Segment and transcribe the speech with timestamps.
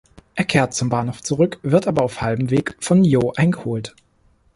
[0.33, 3.93] Er kehrt zum Bahnhof zurück, wird aber auf halbem Weg von Jo eingeholt.